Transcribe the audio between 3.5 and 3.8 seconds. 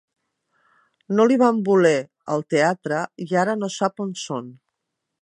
no